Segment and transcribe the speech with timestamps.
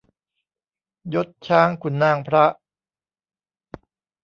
[1.13, 2.45] ยศช้างขุนนางพระ